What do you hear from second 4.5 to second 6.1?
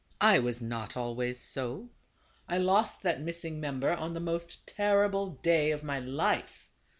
terrible day of my